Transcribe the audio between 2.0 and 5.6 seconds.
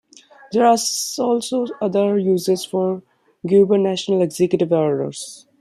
uses for gubernatorial executive orders.